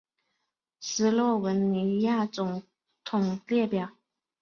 [0.79, 2.63] 斯洛文尼亚总
[3.03, 3.91] 统列表